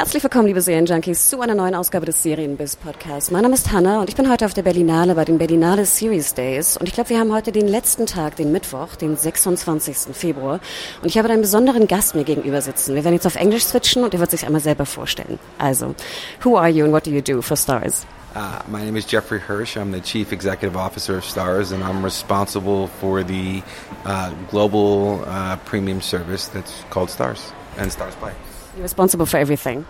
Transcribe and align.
Herzlich 0.00 0.22
willkommen, 0.22 0.46
liebe 0.46 0.62
Serienjunkies, 0.62 1.28
zu 1.28 1.42
einer 1.42 1.54
neuen 1.54 1.74
Ausgabe 1.74 2.06
des 2.06 2.22
Serienbiz 2.22 2.74
Podcasts. 2.74 3.30
Mein 3.30 3.42
Name 3.42 3.54
ist 3.54 3.70
Hanna 3.70 4.00
und 4.00 4.08
ich 4.08 4.16
bin 4.16 4.30
heute 4.30 4.46
auf 4.46 4.54
der 4.54 4.62
Berlinale 4.62 5.14
bei 5.14 5.26
den 5.26 5.36
Berlinale 5.36 5.84
Series 5.84 6.32
Days. 6.32 6.78
Und 6.78 6.88
ich 6.88 6.94
glaube, 6.94 7.10
wir 7.10 7.20
haben 7.20 7.34
heute 7.34 7.52
den 7.52 7.68
letzten 7.68 8.06
Tag, 8.06 8.36
den 8.36 8.50
Mittwoch, 8.50 8.96
den 8.96 9.14
26. 9.14 10.16
Februar. 10.16 10.60
Und 11.02 11.08
ich 11.08 11.18
habe 11.18 11.28
einen 11.28 11.42
besonderen 11.42 11.86
Gast 11.86 12.14
mir 12.14 12.24
gegenüber 12.24 12.62
sitzen. 12.62 12.94
Wir 12.94 13.04
werden 13.04 13.12
jetzt 13.12 13.26
auf 13.26 13.36
Englisch 13.36 13.64
switchen 13.64 14.02
und 14.02 14.14
er 14.14 14.20
wird 14.20 14.30
sich 14.30 14.46
einmal 14.46 14.62
selber 14.62 14.86
vorstellen. 14.86 15.38
Also, 15.58 15.94
who 16.42 16.56
are 16.56 16.70
you 16.70 16.86
and 16.86 16.94
what 16.94 17.06
do 17.06 17.10
you 17.10 17.20
do 17.20 17.42
for 17.42 17.58
Stars? 17.58 18.06
Uh, 18.34 18.58
my 18.70 18.82
name 18.82 18.96
is 18.96 19.04
Jeffrey 19.06 19.42
Hirsch. 19.46 19.76
I'm 19.76 19.92
the 19.92 20.00
Chief 20.00 20.32
Executive 20.32 20.78
Officer 20.78 21.18
of 21.18 21.26
Stars, 21.26 21.72
and 21.72 21.84
I'm 21.84 22.02
responsible 22.02 22.88
for 23.02 23.22
the 23.22 23.62
uh, 24.06 24.30
global 24.50 25.22
uh, 25.26 25.56
premium 25.66 26.00
service 26.00 26.48
that's 26.48 26.84
called 26.88 27.10
Stars 27.10 27.52
and 27.76 27.92
Stars 27.92 28.14
Play. 28.14 28.32
You're 28.74 28.82
responsible 28.82 29.26
for 29.26 29.36
everything. 29.36 29.86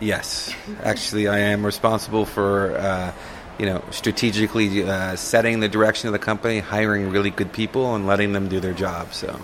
Yes, 0.00 0.54
actually, 0.82 1.26
I 1.26 1.38
am 1.38 1.66
responsible 1.66 2.24
for 2.24 2.76
uh, 2.76 3.12
you 3.58 3.66
know 3.66 3.82
strategically 3.90 4.84
uh, 4.84 5.16
setting 5.16 5.60
the 5.60 5.68
direction 5.68 6.08
of 6.08 6.12
the 6.12 6.18
company, 6.18 6.60
hiring 6.60 7.10
really 7.10 7.30
good 7.30 7.52
people, 7.52 7.94
and 7.94 8.06
letting 8.06 8.32
them 8.32 8.48
do 8.48 8.60
their 8.60 8.74
job. 8.74 9.12
So. 9.12 9.40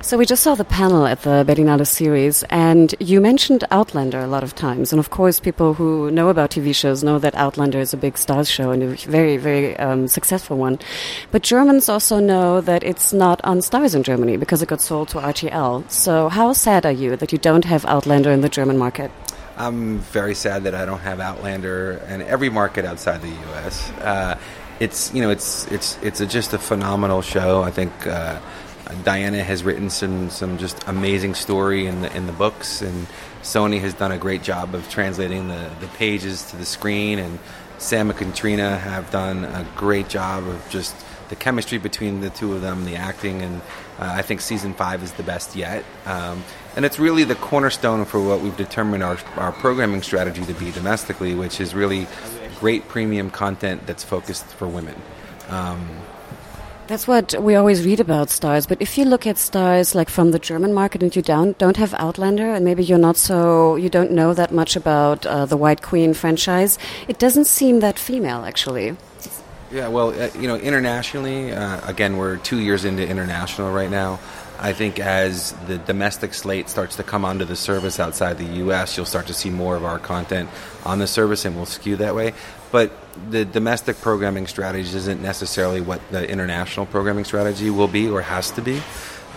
So 0.00 0.16
we 0.16 0.26
just 0.26 0.42
saw 0.42 0.54
the 0.54 0.64
panel 0.64 1.06
at 1.06 1.22
the 1.22 1.44
Berlinale 1.46 1.86
series, 1.86 2.42
and 2.44 2.94
you 3.00 3.20
mentioned 3.20 3.64
Outlander 3.70 4.20
a 4.20 4.26
lot 4.28 4.44
of 4.44 4.54
times. 4.54 4.92
And 4.92 5.00
of 5.00 5.10
course, 5.10 5.40
people 5.40 5.74
who 5.74 6.10
know 6.10 6.28
about 6.28 6.50
TV 6.50 6.74
shows 6.74 7.02
know 7.02 7.18
that 7.18 7.34
Outlander 7.34 7.80
is 7.80 7.92
a 7.92 7.96
big 7.96 8.14
Starz 8.14 8.48
show 8.50 8.70
and 8.70 8.82
a 8.82 8.86
very, 8.86 9.36
very 9.36 9.76
um, 9.76 10.08
successful 10.08 10.56
one. 10.56 10.78
But 11.30 11.42
Germans 11.42 11.88
also 11.88 12.20
know 12.20 12.60
that 12.60 12.84
it's 12.84 13.12
not 13.12 13.40
on 13.44 13.58
Starz 13.58 13.94
in 13.94 14.02
Germany 14.02 14.36
because 14.36 14.62
it 14.62 14.68
got 14.68 14.80
sold 14.80 15.08
to 15.10 15.18
RTL. 15.18 15.90
So 15.90 16.28
how 16.28 16.52
sad 16.52 16.86
are 16.86 16.92
you 16.92 17.16
that 17.16 17.32
you 17.32 17.38
don't 17.38 17.64
have 17.64 17.84
Outlander 17.84 18.30
in 18.30 18.40
the 18.40 18.48
German 18.48 18.78
market? 18.78 19.10
I'm 19.56 19.98
very 19.98 20.36
sad 20.36 20.62
that 20.62 20.74
I 20.74 20.86
don't 20.86 21.00
have 21.00 21.18
Outlander 21.18 22.00
in 22.08 22.22
every 22.22 22.48
market 22.48 22.84
outside 22.84 23.20
the 23.20 23.28
U.S. 23.28 23.90
Uh, 23.98 24.38
it's 24.78 25.12
you 25.12 25.20
know 25.20 25.30
it's 25.30 25.66
it's 25.72 25.98
it's 26.02 26.20
a, 26.20 26.26
just 26.26 26.54
a 26.54 26.58
phenomenal 26.58 27.20
show. 27.20 27.62
I 27.62 27.72
think. 27.72 28.06
Uh, 28.06 28.38
Diana 29.04 29.42
has 29.42 29.64
written 29.64 29.90
some 29.90 30.30
some 30.30 30.58
just 30.58 30.82
amazing 30.88 31.34
story 31.34 31.86
in 31.86 32.02
the 32.02 32.16
in 32.16 32.26
the 32.26 32.32
books, 32.32 32.82
and 32.82 33.06
Sony 33.42 33.80
has 33.80 33.94
done 33.94 34.12
a 34.12 34.18
great 34.18 34.42
job 34.42 34.74
of 34.74 34.88
translating 34.88 35.48
the, 35.48 35.70
the 35.80 35.88
pages 35.88 36.50
to 36.50 36.56
the 36.56 36.64
screen, 36.64 37.18
and 37.18 37.38
Sam 37.78 38.10
and 38.10 38.18
Caitriona 38.18 38.76
have 38.78 39.10
done 39.10 39.44
a 39.44 39.66
great 39.76 40.08
job 40.08 40.46
of 40.46 40.66
just 40.70 40.94
the 41.28 41.36
chemistry 41.36 41.78
between 41.78 42.20
the 42.20 42.30
two 42.30 42.54
of 42.54 42.62
them, 42.62 42.84
the 42.84 42.96
acting, 42.96 43.42
and 43.42 43.60
uh, 43.98 44.12
I 44.16 44.22
think 44.22 44.40
season 44.40 44.74
five 44.74 45.02
is 45.02 45.12
the 45.12 45.22
best 45.22 45.54
yet. 45.54 45.84
Um, 46.06 46.42
and 46.74 46.84
it's 46.84 46.98
really 46.98 47.24
the 47.24 47.34
cornerstone 47.34 48.04
for 48.04 48.20
what 48.20 48.40
we've 48.40 48.56
determined 48.56 49.02
our, 49.02 49.18
our 49.36 49.52
programming 49.52 50.02
strategy 50.02 50.44
to 50.46 50.54
be 50.54 50.70
domestically, 50.70 51.34
which 51.34 51.60
is 51.60 51.74
really 51.74 52.06
great 52.60 52.88
premium 52.88 53.30
content 53.30 53.86
that's 53.86 54.04
focused 54.04 54.46
for 54.46 54.66
women. 54.66 54.94
Um, 55.48 55.88
that's 56.88 57.06
what 57.06 57.34
we 57.40 57.54
always 57.54 57.84
read 57.84 58.00
about 58.00 58.28
Starz. 58.28 58.66
But 58.66 58.80
if 58.80 58.96
you 58.96 59.04
look 59.04 59.26
at 59.26 59.36
Starz 59.36 59.94
like 59.94 60.08
from 60.08 60.30
the 60.30 60.38
German 60.38 60.72
market 60.72 61.02
and 61.02 61.14
you 61.14 61.22
don't 61.22 61.56
don't 61.58 61.76
have 61.76 61.94
Outlander, 61.94 62.54
and 62.54 62.64
maybe 62.64 62.82
you're 62.82 62.98
not 62.98 63.16
so 63.16 63.76
you 63.76 63.90
don't 63.90 64.10
know 64.10 64.34
that 64.34 64.50
much 64.50 64.74
about 64.74 65.26
uh, 65.26 65.44
the 65.44 65.56
White 65.56 65.82
Queen 65.82 66.14
franchise, 66.14 66.78
it 67.06 67.18
doesn't 67.18 67.44
seem 67.44 67.80
that 67.80 67.98
female 67.98 68.44
actually. 68.44 68.96
Yeah, 69.70 69.88
well, 69.88 70.18
uh, 70.18 70.30
you 70.34 70.48
know, 70.48 70.56
internationally, 70.56 71.52
uh, 71.52 71.86
again, 71.86 72.16
we're 72.16 72.38
two 72.38 72.58
years 72.58 72.86
into 72.86 73.06
international 73.06 73.70
right 73.70 73.90
now. 73.90 74.18
I 74.60 74.72
think 74.72 74.98
as 74.98 75.52
the 75.66 75.78
domestic 75.78 76.34
slate 76.34 76.68
starts 76.68 76.96
to 76.96 77.04
come 77.04 77.24
onto 77.24 77.44
the 77.44 77.54
service 77.54 78.00
outside 78.00 78.38
the 78.38 78.56
U.S., 78.56 78.96
you'll 78.96 79.06
start 79.06 79.28
to 79.28 79.34
see 79.34 79.50
more 79.50 79.76
of 79.76 79.84
our 79.84 80.00
content 80.00 80.50
on 80.84 80.98
the 80.98 81.06
service, 81.06 81.44
and 81.44 81.54
we'll 81.54 81.66
skew 81.66 81.96
that 81.96 82.14
way. 82.14 82.34
But 82.72 82.90
the 83.30 83.44
domestic 83.44 84.00
programming 84.00 84.48
strategy 84.48 84.96
isn't 84.96 85.22
necessarily 85.22 85.80
what 85.80 86.00
the 86.10 86.28
international 86.28 86.86
programming 86.86 87.24
strategy 87.24 87.70
will 87.70 87.88
be 87.88 88.08
or 88.08 88.20
has 88.20 88.50
to 88.52 88.62
be. 88.62 88.78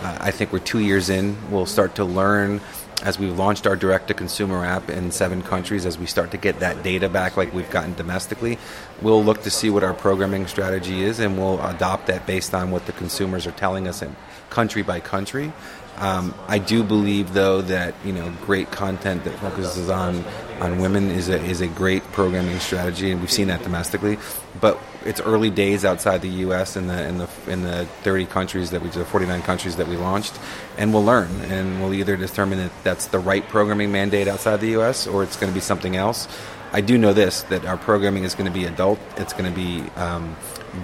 Uh, 0.02 0.18
I 0.20 0.32
think 0.32 0.52
we're 0.52 0.58
two 0.58 0.80
years 0.80 1.08
in. 1.08 1.36
We'll 1.50 1.66
start 1.66 1.94
to 1.96 2.04
learn 2.04 2.60
as 3.02 3.18
we've 3.18 3.36
launched 3.36 3.66
our 3.66 3.74
direct 3.74 4.08
to 4.08 4.14
consumer 4.14 4.64
app 4.64 4.88
in 4.88 5.10
seven 5.10 5.42
countries, 5.42 5.84
as 5.86 5.98
we 5.98 6.06
start 6.06 6.30
to 6.30 6.36
get 6.36 6.60
that 6.60 6.82
data 6.84 7.08
back 7.08 7.36
like 7.36 7.52
we've 7.52 7.70
gotten 7.70 7.94
domestically, 7.94 8.58
we'll 9.00 9.24
look 9.24 9.42
to 9.42 9.50
see 9.50 9.70
what 9.70 9.82
our 9.82 9.92
programming 9.92 10.46
strategy 10.46 11.02
is 11.02 11.18
and 11.18 11.36
we'll 11.36 11.60
adopt 11.66 12.06
that 12.06 12.26
based 12.26 12.54
on 12.54 12.70
what 12.70 12.86
the 12.86 12.92
consumers 12.92 13.44
are 13.44 13.52
telling 13.52 13.88
us 13.88 14.02
in 14.02 14.14
country 14.52 14.82
by 14.82 15.00
country. 15.00 15.52
Um, 15.98 16.34
I 16.48 16.58
do 16.58 16.82
believe, 16.82 17.34
though, 17.34 17.60
that 17.62 17.94
you 18.04 18.12
know, 18.12 18.32
great 18.42 18.70
content 18.70 19.24
that 19.24 19.38
focuses 19.38 19.90
on 19.90 20.24
on 20.60 20.78
women 20.78 21.10
is 21.10 21.28
a 21.28 21.40
is 21.42 21.60
a 21.60 21.66
great 21.66 22.02
programming 22.12 22.58
strategy, 22.60 23.10
and 23.10 23.20
we've 23.20 23.30
seen 23.30 23.48
that 23.48 23.62
domestically. 23.62 24.18
But 24.60 24.78
it's 25.04 25.20
early 25.20 25.50
days 25.50 25.84
outside 25.84 26.22
the 26.22 26.30
U.S. 26.46 26.76
in 26.76 26.86
the 26.86 27.06
in 27.06 27.18
the 27.18 27.28
in 27.46 27.62
the 27.62 27.86
30 28.02 28.26
countries 28.26 28.70
that 28.70 28.80
we 28.80 28.88
the 28.88 29.04
49 29.04 29.42
countries 29.42 29.76
that 29.76 29.86
we 29.86 29.96
launched, 29.96 30.38
and 30.78 30.94
we'll 30.94 31.04
learn, 31.04 31.30
and 31.42 31.80
we'll 31.82 31.94
either 31.94 32.16
determine 32.16 32.58
that 32.58 32.72
that's 32.84 33.06
the 33.06 33.18
right 33.18 33.46
programming 33.48 33.92
mandate 33.92 34.28
outside 34.28 34.60
the 34.60 34.70
U.S. 34.78 35.06
or 35.06 35.22
it's 35.22 35.36
going 35.36 35.52
to 35.52 35.54
be 35.54 35.60
something 35.60 35.96
else. 35.96 36.26
I 36.72 36.80
do 36.80 36.96
know 36.96 37.12
this 37.12 37.42
that 37.44 37.66
our 37.66 37.76
programming 37.76 38.24
is 38.24 38.34
going 38.34 38.50
to 38.50 38.58
be 38.58 38.64
adult. 38.64 38.98
It's 39.18 39.34
going 39.34 39.52
to 39.52 39.54
be 39.54 39.88
um, 39.96 40.36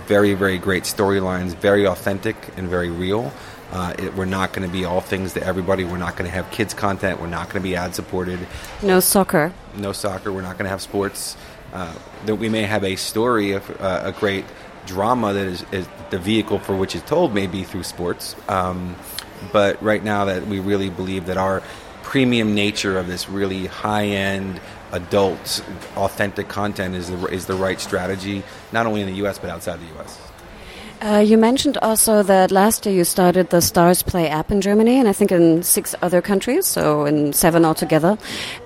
very 0.06 0.34
very 0.34 0.58
great 0.58 0.82
storylines, 0.84 1.56
very 1.56 1.86
authentic 1.86 2.36
and 2.58 2.68
very 2.68 2.90
real. 2.90 3.32
Uh, 3.70 3.94
it, 3.98 4.14
we're 4.14 4.24
not 4.24 4.52
going 4.52 4.66
to 4.66 4.72
be 4.72 4.84
all 4.84 5.00
things 5.00 5.34
to 5.34 5.42
everybody. 5.42 5.84
We're 5.84 5.98
not 5.98 6.16
going 6.16 6.28
to 6.28 6.34
have 6.34 6.50
kids 6.50 6.72
content. 6.72 7.20
We're 7.20 7.26
not 7.26 7.50
going 7.50 7.62
to 7.62 7.68
be 7.68 7.76
ad 7.76 7.94
supported. 7.94 8.38
No 8.82 9.00
soccer. 9.00 9.52
No 9.76 9.92
soccer. 9.92 10.32
We're 10.32 10.42
not 10.42 10.56
going 10.56 10.64
to 10.64 10.70
have 10.70 10.80
sports. 10.80 11.36
Uh, 11.72 11.94
that 12.24 12.36
we 12.36 12.48
may 12.48 12.62
have 12.62 12.82
a 12.82 12.96
story 12.96 13.52
of 13.52 13.80
uh, 13.80 14.02
a 14.04 14.12
great 14.12 14.44
drama 14.86 15.34
that 15.34 15.46
is, 15.46 15.64
is, 15.70 15.86
the 16.08 16.18
vehicle 16.18 16.58
for 16.58 16.74
which 16.74 16.96
it's 16.96 17.06
told 17.06 17.34
may 17.34 17.46
be 17.46 17.62
through 17.62 17.82
sports. 17.82 18.34
Um, 18.48 18.96
but 19.52 19.82
right 19.82 20.02
now, 20.02 20.24
that 20.24 20.46
we 20.46 20.58
really 20.58 20.88
believe 20.88 21.26
that 21.26 21.36
our 21.36 21.62
premium 22.02 22.54
nature 22.54 22.98
of 22.98 23.06
this 23.06 23.28
really 23.28 23.66
high 23.66 24.06
end 24.06 24.58
adult 24.92 25.62
authentic 25.96 26.48
content 26.48 26.94
is 26.94 27.10
the, 27.10 27.26
is 27.26 27.44
the 27.44 27.54
right 27.54 27.78
strategy, 27.78 28.42
not 28.72 28.86
only 28.86 29.02
in 29.02 29.06
the 29.06 29.16
U.S. 29.16 29.38
but 29.38 29.50
outside 29.50 29.78
the 29.80 29.86
U.S. 29.96 30.27
Uh, 31.00 31.18
you 31.18 31.38
mentioned 31.38 31.78
also 31.78 32.24
that 32.24 32.50
last 32.50 32.84
year 32.84 32.92
you 32.92 33.04
started 33.04 33.50
the 33.50 33.58
Starz 33.58 34.04
Play 34.04 34.28
app 34.28 34.50
in 34.50 34.60
Germany, 34.60 34.98
and 34.98 35.06
I 35.06 35.12
think 35.12 35.30
in 35.30 35.62
six 35.62 35.94
other 36.02 36.20
countries, 36.20 36.66
so 36.66 37.04
in 37.04 37.32
seven 37.32 37.64
altogether. 37.64 38.18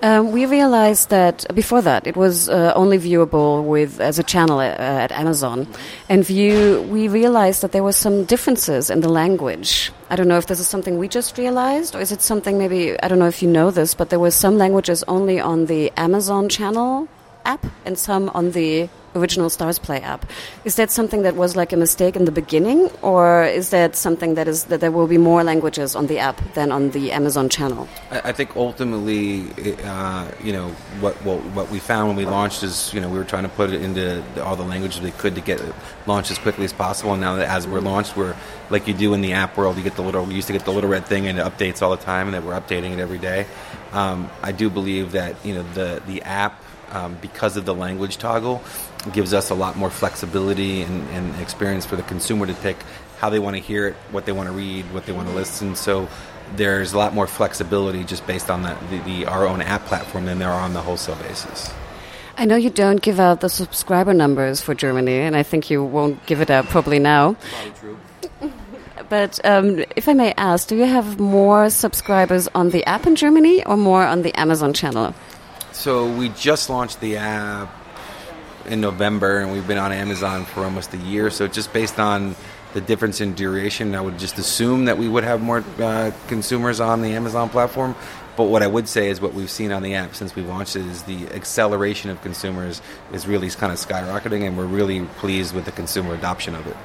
Um, 0.02 0.32
we 0.32 0.46
realized 0.46 1.10
that 1.10 1.44
before 1.54 1.82
that 1.82 2.06
it 2.06 2.16
was 2.16 2.48
uh, 2.48 2.72
only 2.74 2.98
viewable 2.98 3.64
with 3.64 4.00
as 4.00 4.18
a 4.18 4.22
channel 4.22 4.60
uh, 4.60 4.64
at 4.64 5.12
Amazon, 5.12 5.66
and 6.08 6.24
view 6.24 6.80
we 6.88 7.06
realized 7.06 7.60
that 7.60 7.72
there 7.72 7.82
were 7.82 7.92
some 7.92 8.24
differences 8.24 8.88
in 8.88 9.02
the 9.02 9.10
language. 9.10 9.92
I 10.08 10.16
don't 10.16 10.28
know 10.28 10.38
if 10.38 10.46
this 10.46 10.58
is 10.58 10.66
something 10.66 10.98
we 10.98 11.08
just 11.08 11.36
realized, 11.36 11.94
or 11.94 12.00
is 12.00 12.12
it 12.12 12.22
something 12.22 12.56
maybe 12.56 12.98
I 13.02 13.08
don't 13.08 13.18
know 13.18 13.28
if 13.28 13.42
you 13.42 13.48
know 13.48 13.70
this, 13.70 13.92
but 13.92 14.08
there 14.08 14.20
were 14.20 14.30
some 14.30 14.56
languages 14.56 15.04
only 15.06 15.38
on 15.38 15.66
the 15.66 15.92
Amazon 15.98 16.48
channel 16.48 17.08
app 17.44 17.66
and 17.84 17.98
some 17.98 18.30
on 18.30 18.52
the 18.52 18.88
original 19.14 19.48
Starz 19.48 19.80
Play 19.80 20.00
app. 20.00 20.26
Is 20.64 20.76
that 20.76 20.90
something 20.90 21.22
that 21.22 21.36
was 21.36 21.56
like 21.56 21.72
a 21.72 21.76
mistake 21.76 22.16
in 22.16 22.24
the 22.24 22.32
beginning, 22.32 22.90
or 23.02 23.44
is 23.44 23.70
that 23.70 23.96
something 23.96 24.34
that 24.34 24.48
is 24.48 24.64
that 24.64 24.80
there 24.80 24.90
will 24.90 25.06
be 25.06 25.18
more 25.18 25.44
languages 25.44 25.94
on 25.94 26.06
the 26.06 26.18
app 26.18 26.40
than 26.54 26.72
on 26.72 26.90
the 26.90 27.12
Amazon 27.12 27.48
channel? 27.48 27.88
I, 28.10 28.30
I 28.30 28.32
think 28.32 28.56
ultimately, 28.56 29.50
uh, 29.84 30.30
you 30.42 30.52
know, 30.52 30.68
what, 31.00 31.14
what 31.24 31.40
what 31.54 31.70
we 31.70 31.78
found 31.78 32.08
when 32.08 32.16
we 32.16 32.26
launched 32.26 32.62
is, 32.62 32.92
you 32.94 33.00
know, 33.00 33.08
we 33.08 33.18
were 33.18 33.24
trying 33.24 33.44
to 33.44 33.48
put 33.48 33.70
it 33.70 33.82
into 33.82 34.22
all 34.42 34.56
the 34.56 34.64
languages 34.64 35.00
we 35.00 35.10
could 35.12 35.34
to 35.34 35.40
get 35.40 35.60
it 35.60 35.74
launched 36.06 36.30
as 36.30 36.38
quickly 36.38 36.64
as 36.64 36.72
possible. 36.72 37.12
And 37.12 37.20
now 37.20 37.36
that 37.36 37.48
as 37.48 37.66
we're 37.66 37.80
launched, 37.80 38.16
we're 38.16 38.36
like 38.70 38.88
you 38.88 38.94
do 38.94 39.14
in 39.14 39.20
the 39.20 39.32
app 39.34 39.56
world, 39.56 39.76
you 39.76 39.82
get 39.82 39.96
the 39.96 40.02
little, 40.02 40.24
we 40.24 40.34
used 40.34 40.46
to 40.46 40.52
get 40.52 40.64
the 40.64 40.72
little 40.72 40.90
red 40.90 41.06
thing 41.06 41.26
and 41.26 41.38
it 41.38 41.42
updates 41.44 41.82
all 41.82 41.90
the 41.90 42.02
time, 42.02 42.28
and 42.28 42.34
that 42.34 42.44
we're 42.44 42.58
updating 42.58 42.92
it 42.92 42.98
every 42.98 43.18
day. 43.18 43.46
Um, 43.92 44.30
I 44.42 44.52
do 44.52 44.70
believe 44.70 45.12
that 45.12 45.36
you 45.44 45.54
know 45.54 45.62
the 45.74 46.02
the 46.06 46.22
app 46.22 46.61
um, 46.92 47.16
because 47.20 47.56
of 47.56 47.64
the 47.64 47.74
language 47.74 48.18
toggle 48.18 48.62
gives 49.12 49.34
us 49.34 49.50
a 49.50 49.54
lot 49.54 49.76
more 49.76 49.90
flexibility 49.90 50.82
and, 50.82 51.08
and, 51.10 51.40
experience 51.40 51.84
for 51.84 51.96
the 51.96 52.02
consumer 52.04 52.46
to 52.46 52.54
pick 52.54 52.76
how 53.18 53.30
they 53.30 53.38
want 53.38 53.56
to 53.56 53.62
hear 53.62 53.88
it, 53.88 53.94
what 54.10 54.26
they 54.26 54.32
want 54.32 54.48
to 54.48 54.52
read, 54.52 54.84
what 54.92 55.06
they 55.06 55.12
want 55.12 55.28
to 55.28 55.34
listen. 55.34 55.74
So 55.74 56.08
there's 56.54 56.92
a 56.92 56.98
lot 56.98 57.14
more 57.14 57.26
flexibility 57.26 58.04
just 58.04 58.26
based 58.26 58.50
on 58.50 58.62
the, 58.62 58.76
the, 58.90 58.98
the 58.98 59.26
our 59.26 59.46
own 59.46 59.62
app 59.62 59.84
platform 59.86 60.26
than 60.26 60.38
there 60.38 60.50
are 60.50 60.60
on 60.60 60.74
the 60.74 60.82
wholesale 60.82 61.16
basis. 61.16 61.72
I 62.38 62.44
know 62.44 62.56
you 62.56 62.70
don't 62.70 63.02
give 63.02 63.20
out 63.20 63.40
the 63.40 63.48
subscriber 63.48 64.14
numbers 64.14 64.60
for 64.60 64.74
Germany, 64.74 65.18
and 65.18 65.36
I 65.36 65.42
think 65.42 65.70
you 65.70 65.84
won't 65.84 66.24
give 66.26 66.40
it 66.40 66.50
out 66.50 66.66
probably 66.66 66.98
now. 66.98 67.36
But 69.08 69.44
um, 69.44 69.84
if 69.94 70.08
I 70.08 70.14
may 70.14 70.32
ask, 70.38 70.68
do 70.68 70.76
you 70.76 70.86
have 70.86 71.20
more 71.20 71.68
subscribers 71.68 72.48
on 72.54 72.70
the 72.70 72.82
app 72.86 73.06
in 73.06 73.14
Germany 73.14 73.62
or 73.66 73.76
more 73.76 74.02
on 74.02 74.22
the 74.22 74.34
Amazon 74.40 74.72
channel? 74.72 75.14
So 75.72 76.06
we 76.06 76.28
just 76.28 76.68
launched 76.68 77.00
the 77.00 77.16
app 77.16 77.74
in 78.66 78.80
November, 78.80 79.40
and 79.40 79.52
we've 79.52 79.66
been 79.66 79.78
on 79.78 79.90
Amazon 79.90 80.44
for 80.44 80.64
almost 80.64 80.92
a 80.94 80.98
year. 80.98 81.30
So 81.30 81.48
just 81.48 81.72
based 81.72 81.98
on 81.98 82.36
the 82.74 82.80
difference 82.80 83.20
in 83.20 83.34
duration, 83.34 83.94
I 83.94 84.00
would 84.00 84.18
just 84.18 84.38
assume 84.38 84.84
that 84.84 84.98
we 84.98 85.08
would 85.08 85.24
have 85.24 85.40
more 85.42 85.64
uh, 85.80 86.12
consumers 86.28 86.78
on 86.78 87.02
the 87.02 87.14
Amazon 87.14 87.48
platform. 87.48 87.96
But 88.36 88.44
what 88.44 88.62
I 88.62 88.66
would 88.66 88.88
say 88.88 89.10
is 89.10 89.20
what 89.20 89.34
we've 89.34 89.50
seen 89.50 89.72
on 89.72 89.82
the 89.82 89.94
app 89.94 90.14
since 90.14 90.34
we 90.34 90.42
launched 90.42 90.76
it 90.76 90.86
is 90.86 91.02
the 91.02 91.26
acceleration 91.28 92.10
of 92.10 92.22
consumers 92.22 92.80
is 93.12 93.26
really 93.26 93.50
kind 93.50 93.72
of 93.72 93.78
skyrocketing, 93.78 94.46
and 94.46 94.56
we're 94.56 94.66
really 94.66 95.04
pleased 95.16 95.54
with 95.54 95.64
the 95.64 95.72
consumer 95.72 96.14
adoption 96.14 96.54
of 96.54 96.66
it. 96.66 96.76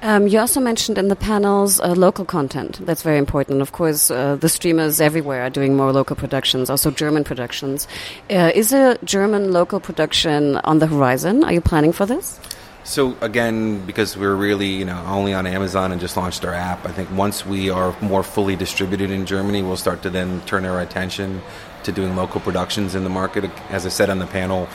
Um, 0.00 0.28
you 0.28 0.38
also 0.38 0.60
mentioned 0.60 0.96
in 0.96 1.08
the 1.08 1.16
panels 1.16 1.80
uh, 1.80 1.94
local 1.94 2.24
content. 2.24 2.78
That's 2.86 3.02
very 3.02 3.18
important. 3.18 3.60
Of 3.60 3.72
course, 3.72 4.10
uh, 4.10 4.36
the 4.36 4.48
streamers 4.48 5.00
everywhere 5.00 5.42
are 5.42 5.50
doing 5.50 5.76
more 5.76 5.92
local 5.92 6.14
productions, 6.14 6.70
also 6.70 6.90
German 6.90 7.24
productions. 7.24 7.88
Uh, 8.30 8.52
is 8.54 8.72
a 8.72 8.96
German 9.04 9.52
local 9.52 9.80
production 9.80 10.56
on 10.58 10.78
the 10.78 10.86
horizon? 10.86 11.42
Are 11.42 11.52
you 11.52 11.60
planning 11.60 11.92
for 11.92 12.06
this? 12.06 12.38
So 12.84 13.16
again, 13.20 13.84
because 13.84 14.16
we're 14.16 14.36
really 14.36 14.68
you 14.68 14.84
know 14.84 15.02
only 15.06 15.34
on 15.34 15.46
Amazon 15.46 15.92
and 15.92 16.00
just 16.00 16.16
launched 16.16 16.44
our 16.44 16.54
app, 16.54 16.86
I 16.86 16.92
think 16.92 17.10
once 17.10 17.44
we 17.44 17.68
are 17.68 17.94
more 18.00 18.22
fully 18.22 18.56
distributed 18.56 19.10
in 19.10 19.26
Germany, 19.26 19.62
we'll 19.62 19.76
start 19.76 20.02
to 20.02 20.10
then 20.10 20.40
turn 20.42 20.64
our 20.64 20.80
attention 20.80 21.42
to 21.82 21.92
doing 21.92 22.16
local 22.16 22.40
productions 22.40 22.94
in 22.94 23.04
the 23.04 23.10
market. 23.10 23.50
As 23.68 23.84
I 23.84 23.90
said 23.90 24.10
on 24.10 24.20
the 24.20 24.26
panel, 24.26 24.68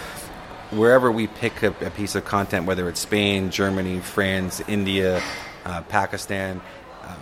wherever 0.73 1.11
we 1.11 1.27
pick 1.27 1.63
a, 1.63 1.69
a, 1.81 1.89
piece 1.91 2.15
of 2.15 2.25
content, 2.25 2.65
whether 2.65 2.87
it's 2.89 2.99
Spain, 2.99 3.51
Germany, 3.51 3.99
France, 3.99 4.61
India, 4.67 5.21
uh, 5.65 5.81
Pakistan, 5.83 6.61
uh, 7.03 7.15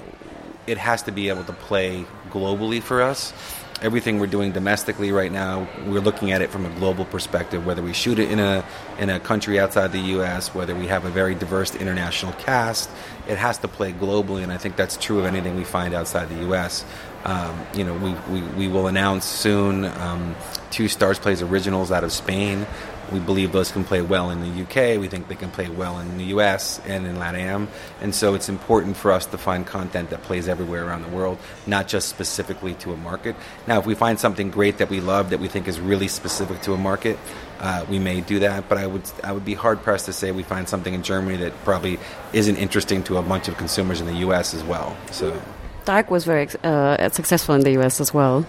it 0.68 0.77
has 0.77 1.03
to 1.03 1.12
be 1.12 1.30
able 1.30 1.44
to 1.44 1.53
play 1.53 2.06
globally 2.30 2.81
for 2.81 3.01
us. 3.01 3.33
Everything 3.81 4.19
we're 4.19 4.27
doing 4.27 4.51
domestically 4.51 5.12
right 5.12 5.31
now, 5.31 5.68
we're 5.88 6.01
looking 6.01 6.31
at 6.31 6.42
it 6.44 6.51
from 6.51 6.68
a 6.68 6.69
global 6.77 7.03
perspective. 7.03 7.65
Whether 7.65 7.81
we 7.81 7.94
shoot 7.94 8.19
it 8.19 8.30
in 8.30 8.39
a 8.39 8.63
in 9.00 9.09
a 9.09 9.19
country 9.19 9.59
outside 9.59 9.92
the 9.92 10.00
U.S., 10.15 10.53
whether 10.53 10.75
we 10.75 10.86
have 10.86 11.03
a 11.03 11.09
very 11.09 11.33
diverse 11.33 11.74
international 11.74 12.33
cast, 12.33 12.92
it 13.27 13.39
has 13.39 13.57
to 13.59 13.68
play 13.68 13.92
globally, 13.92 14.44
and 14.44 14.51
I 14.51 14.57
think 14.57 14.75
that's 14.75 14.98
true 14.98 15.18
of 15.18 15.25
anything 15.25 15.56
we 15.56 15.63
find 15.63 15.95
outside 15.95 16.30
the 16.30 16.42
U.S. 16.45 16.86
Um, 17.25 17.59
you 17.74 17.83
know, 17.83 17.95
we, 17.95 18.13
we, 18.31 18.48
we 18.50 18.68
will 18.68 18.88
announce 18.88 19.25
soon 19.25 19.86
um, 19.86 20.36
two 20.69 20.86
Starz 20.86 21.19
Plays 21.19 21.42
originals 21.42 21.92
out 21.92 22.03
of 22.03 22.12
Spain. 22.12 22.65
We 23.12 23.19
believe 23.19 23.52
those 23.52 23.72
can 23.72 23.84
play 23.84 24.02
well 24.02 24.30
in 24.30 24.42
the 24.42 24.63
UK. 24.63 25.00
We 25.00 25.08
think 25.08 25.28
they 25.28 25.36
can 25.36 25.52
play 25.52 25.69
well 25.69 26.00
in 26.00 26.18
the 26.18 26.25
US 26.25 26.80
and 26.86 27.06
in 27.06 27.18
LATAM. 27.18 27.68
And 28.00 28.16
so 28.16 28.36
it's 28.36 28.50
important 28.50 28.98
for 28.98 29.12
us 29.12 29.25
to 29.28 29.38
find 29.38 29.66
content 29.66 30.10
that 30.12 30.24
plays 30.24 30.48
everywhere 30.48 30.86
around 30.86 31.04
the 31.04 31.10
world, 31.10 31.38
not 31.68 31.88
just 31.88 32.10
specifically 32.10 32.74
to 32.75 32.94
a 32.94 32.98
market. 32.98 33.36
Now, 33.68 33.80
if 33.80 33.86
we 33.86 33.96
find 33.96 34.19
something 34.19 34.50
great 34.50 34.78
that 34.78 34.90
we 34.90 35.02
love 35.02 35.31
that 35.31 35.40
we 35.40 35.48
think 35.48 35.68
is 35.68 35.80
really 35.80 36.08
specific 36.08 36.62
to 36.62 36.74
a 36.74 36.78
market, 36.78 37.18
uh, 37.60 37.86
we 37.90 38.00
may 38.00 38.22
do 38.22 38.40
that. 38.40 38.69
But 38.69 38.78
I 38.78 38.88
would 38.88 39.04
I 39.24 39.31
would 39.31 39.46
be 39.46 39.54
hard 39.54 39.84
pressed 39.84 40.06
to 40.08 40.13
say 40.13 40.31
we 40.31 40.44
find 40.44 40.68
something 40.68 40.94
in 40.94 41.04
Germany 41.04 41.38
that 41.38 41.54
probably 41.63 42.00
isn't 42.34 42.56
interesting 42.56 43.04
to 43.04 43.18
a 43.18 43.22
bunch 43.22 43.48
of 43.48 43.58
consumers 43.58 44.02
in 44.02 44.08
the 44.08 44.25
US 44.28 44.54
as 44.54 44.63
well. 44.63 44.96
So. 45.12 45.40
Dark 45.86 46.12
was 46.12 46.25
very 46.25 46.48
uh, 46.63 47.10
successful 47.10 47.56
in 47.56 47.62
the 47.62 47.72
US 47.80 48.00
as 48.00 48.13
well. 48.13 48.45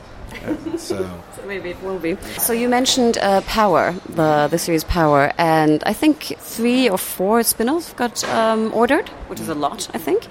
so. 0.76 0.96
so. 1.37 1.43
maybe 1.46 1.70
it 1.70 1.82
will 1.82 1.99
be. 1.99 2.17
So 2.38 2.52
you 2.52 2.69
mentioned 2.69 3.19
uh, 3.19 3.40
Power, 3.43 3.94
the 4.08 4.49
the 4.50 4.58
series 4.58 4.84
Power, 4.84 5.32
and 5.38 5.82
I 5.84 5.93
think 5.93 6.17
three 6.38 6.88
or 6.88 6.99
four 6.99 7.43
spin-offs 7.43 7.93
got 7.94 8.25
um, 8.25 8.70
ordered, 8.75 9.08
which 9.29 9.40
is 9.40 9.49
a 9.49 9.55
lot, 9.55 9.88
I 9.94 9.99
think. 9.99 10.26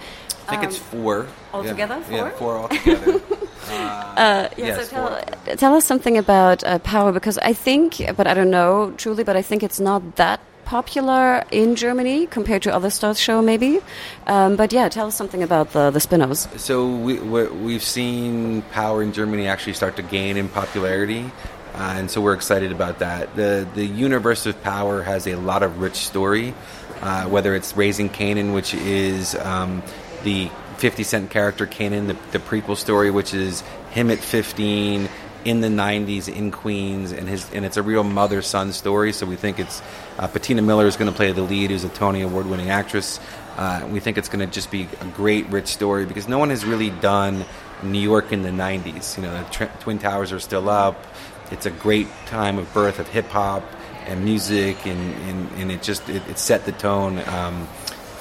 I 0.48 0.52
think 0.52 0.64
um, 0.64 0.70
it's 0.70 0.78
four 0.78 1.28
altogether. 1.54 1.98
Yeah, 2.00 2.10
four, 2.10 2.18
yeah, 2.18 2.40
four 2.40 2.58
altogether. 2.62 3.14
uh, 3.70 3.74
uh, 3.74 4.50
yeah, 4.58 4.66
yes, 4.66 4.90
so 4.90 4.96
tell, 4.96 5.58
tell, 5.58 5.74
us 5.76 5.86
something 5.86 6.18
about 6.18 6.64
uh, 6.64 6.80
Power 6.80 7.12
because 7.12 7.38
I 7.38 7.54
think, 7.54 8.02
but 8.18 8.26
I 8.28 8.34
don't 8.34 8.50
know 8.50 8.94
truly, 8.98 9.24
but 9.24 9.36
I 9.36 9.42
think 9.42 9.64
it's 9.64 9.80
not 9.80 10.16
that 10.16 10.40
popular 10.72 11.44
in 11.52 11.76
Germany 11.76 12.26
compared 12.28 12.62
to 12.62 12.74
other 12.74 12.88
Starz 12.88 13.20
show, 13.20 13.42
maybe. 13.42 13.82
Um, 14.26 14.56
but 14.56 14.72
yeah, 14.72 14.88
tell 14.88 15.08
us 15.08 15.18
something 15.18 15.44
about 15.44 15.74
the, 15.74 15.92
the 15.92 16.00
spin-offs. 16.00 16.48
So 16.64 16.96
we, 16.96 17.20
we've 17.20 17.84
seen 17.84 18.62
Power 18.72 19.04
in 19.04 19.12
Germany 19.12 19.48
actually 19.48 19.74
start 19.74 19.98
to 19.98 20.02
gain 20.02 20.38
in 20.38 20.48
popularity. 20.48 21.30
Uh, 21.74 21.96
and 21.98 22.10
so 22.10 22.22
we're 22.22 22.36
excited 22.36 22.72
about 22.72 23.00
that. 23.00 23.36
The 23.36 23.68
the 23.76 23.86
universe 23.86 24.46
of 24.46 24.62
Power 24.64 25.02
has 25.04 25.28
a 25.28 25.36
lot 25.36 25.62
of 25.62 25.82
rich 25.82 25.96
story, 25.96 26.54
uh, 27.02 27.26
whether 27.26 27.54
it's 27.54 27.76
Raising 27.76 28.10
Kanan, 28.10 28.54
which 28.54 28.74
is 28.74 29.36
um, 29.36 29.84
the 30.24 30.50
50 30.78 31.04
Cent 31.04 31.30
character 31.30 31.68
Kanan, 31.68 32.08
the, 32.08 32.18
the 32.32 32.40
prequel 32.40 32.78
story, 32.78 33.12
which 33.12 33.34
is 33.34 33.62
him 33.92 34.10
at 34.10 34.20
15 34.20 35.10
in 35.46 35.62
the 35.62 35.68
90s 35.68 36.34
in 36.34 36.52
Queens, 36.52 37.12
and 37.12 37.28
his 37.28 37.52
and 37.54 37.66
it's 37.66 37.78
a 37.78 37.84
real 37.84 38.04
mother 38.04 38.42
son 38.42 38.74
story. 38.74 39.14
So 39.14 39.26
we 39.26 39.36
think 39.36 39.60
it's 39.60 39.82
uh, 40.18 40.28
Patina 40.28 40.62
Miller 40.62 40.86
is 40.86 40.98
going 40.98 41.10
to 41.10 41.16
play 41.16 41.32
the 41.32 41.42
lead, 41.42 41.72
who's 41.72 41.84
a 41.84 41.90
Tony 41.90 42.22
Award 42.22 42.46
winning 42.46 42.70
actress. 42.70 43.20
Uh, 43.58 43.88
we 43.92 44.00
think 44.00 44.18
it's 44.18 44.30
going 44.30 44.48
to 44.48 44.54
just 44.54 44.72
be 44.72 44.88
a 45.02 45.06
great, 45.08 45.48
rich 45.48 45.68
story 45.68 46.06
because 46.06 46.28
no 46.28 46.40
one 46.40 46.50
has 46.50 46.64
really 46.66 46.90
done 46.90 47.46
New 47.84 48.00
York 48.00 48.32
in 48.32 48.44
the 48.44 48.50
90s. 48.50 49.18
You 49.18 49.24
know, 49.24 49.44
the 49.44 49.50
tr- 49.50 49.80
Twin 49.82 50.00
Towers 50.00 50.32
are 50.32 50.40
still 50.40 50.70
up. 50.70 51.06
It's 51.52 51.66
a 51.66 51.72
great 51.72 52.08
time 52.28 52.58
of 52.58 52.74
birth 52.74 53.00
of 53.00 53.08
hip 53.10 53.28
hop 53.28 53.64
and 54.08 54.24
music, 54.24 54.86
and, 54.86 55.14
and, 55.24 55.52
and 55.58 55.72
it 55.72 55.82
just 55.82 56.08
it, 56.10 56.22
it 56.30 56.38
set 56.38 56.66
the 56.66 56.72
tone 56.72 57.20
um, 57.28 57.68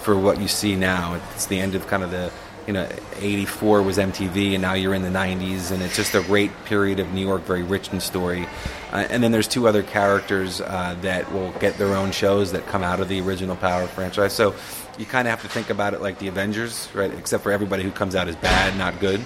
for 0.02 0.18
what 0.18 0.40
you 0.40 0.48
see 0.48 0.74
now. 0.76 1.20
It's 1.34 1.46
the 1.46 1.60
end 1.60 1.74
of 1.74 1.86
kind 1.86 2.02
of 2.02 2.10
the 2.10 2.32
you 2.66 2.72
know, 2.72 2.88
84 3.18 3.82
was 3.82 3.98
MTV, 3.98 4.52
and 4.52 4.62
now 4.62 4.74
you're 4.74 4.94
in 4.94 5.02
the 5.02 5.08
90s, 5.08 5.70
and 5.70 5.82
it's 5.82 5.96
just 5.96 6.14
a 6.14 6.22
great 6.22 6.50
period 6.64 7.00
of 7.00 7.12
New 7.12 7.26
York, 7.26 7.42
very 7.42 7.62
rich 7.62 7.92
in 7.92 8.00
story. 8.00 8.46
Uh, 8.92 9.06
and 9.08 9.22
then 9.22 9.32
there's 9.32 9.48
two 9.48 9.66
other 9.66 9.82
characters 9.82 10.60
uh, 10.60 10.96
that 11.02 11.32
will 11.32 11.50
get 11.52 11.76
their 11.78 11.94
own 11.94 12.12
shows 12.12 12.52
that 12.52 12.66
come 12.66 12.82
out 12.82 13.00
of 13.00 13.08
the 13.08 13.20
original 13.20 13.56
Power 13.56 13.86
franchise. 13.86 14.32
So 14.32 14.54
you 14.98 15.06
kind 15.06 15.26
of 15.26 15.30
have 15.30 15.42
to 15.42 15.48
think 15.48 15.70
about 15.70 15.94
it 15.94 16.00
like 16.00 16.18
the 16.18 16.28
Avengers, 16.28 16.88
right? 16.94 17.12
Except 17.12 17.42
for 17.42 17.52
everybody 17.52 17.82
who 17.82 17.90
comes 17.90 18.14
out 18.14 18.28
as 18.28 18.36
bad, 18.36 18.76
not 18.76 19.00
good, 19.00 19.20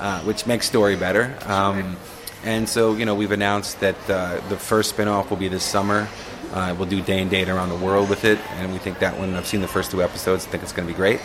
uh, 0.00 0.20
which 0.22 0.46
makes 0.46 0.66
story 0.66 0.96
better. 0.96 1.36
Um, 1.46 1.96
and 2.44 2.68
so, 2.68 2.94
you 2.94 3.04
know, 3.04 3.14
we've 3.14 3.32
announced 3.32 3.80
that 3.80 3.96
uh, 4.08 4.40
the 4.48 4.56
first 4.56 4.96
spinoff 4.96 5.30
will 5.30 5.36
be 5.36 5.48
this 5.48 5.64
summer. 5.64 6.08
Uh, 6.52 6.74
we'll 6.78 6.88
do 6.88 7.02
day 7.02 7.20
and 7.20 7.30
date 7.30 7.48
around 7.48 7.68
the 7.68 7.76
world 7.76 8.08
with 8.08 8.24
it, 8.24 8.38
and 8.52 8.72
we 8.72 8.78
think 8.78 9.00
that 9.00 9.18
one. 9.18 9.34
I've 9.34 9.46
seen 9.46 9.60
the 9.60 9.68
first 9.68 9.90
two 9.90 10.02
episodes. 10.02 10.46
I 10.46 10.50
think 10.50 10.62
it's 10.62 10.72
going 10.72 10.88
to 10.88 10.94
be 10.94 10.96
great 10.96 11.20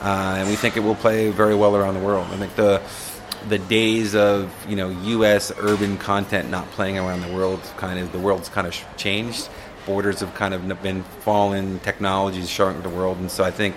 uh, 0.00 0.36
and 0.38 0.48
we 0.48 0.56
think 0.56 0.76
it 0.76 0.80
will 0.80 0.94
play 0.94 1.30
very 1.30 1.54
well 1.54 1.76
around 1.76 1.94
the 1.94 2.00
world. 2.00 2.26
I 2.30 2.36
think 2.36 2.54
the 2.56 2.82
the 3.48 3.58
days 3.58 4.14
of 4.14 4.54
you 4.68 4.76
know 4.76 4.90
U.S. 4.90 5.52
urban 5.58 5.96
content 5.98 6.50
not 6.50 6.70
playing 6.72 6.98
around 6.98 7.22
the 7.22 7.32
world 7.32 7.60
kind 7.76 7.98
of 7.98 8.12
the 8.12 8.18
world's 8.18 8.48
kind 8.48 8.66
of 8.66 8.76
changed. 8.96 9.48
Borders 9.86 10.20
have 10.20 10.34
kind 10.34 10.52
of 10.54 10.82
been 10.82 11.02
fallen. 11.02 11.80
Technology 11.80 12.40
is 12.40 12.50
shrunk 12.50 12.82
the 12.82 12.90
world, 12.90 13.18
and 13.18 13.30
so 13.30 13.44
I 13.44 13.50
think 13.50 13.76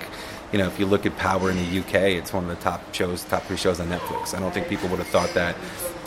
you 0.52 0.60
know 0.60 0.68
if 0.68 0.80
you 0.80 0.86
look 0.86 1.06
at 1.06 1.18
Power 1.18 1.50
in 1.50 1.58
the 1.58 1.80
UK, 1.80 1.96
it's 2.18 2.34
one 2.34 2.44
of 2.44 2.50
the 2.50 2.62
top 2.64 2.94
shows, 2.94 3.24
top 3.24 3.44
three 3.44 3.58
shows 3.58 3.80
on 3.80 3.88
Netflix. 3.88 4.36
I 4.36 4.40
don't 4.40 4.54
think 4.54 4.68
people 4.68 4.90
would 4.90 5.00
have 5.00 5.08
thought 5.08 5.34
that. 5.34 5.56